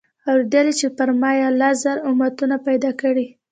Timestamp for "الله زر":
1.51-1.97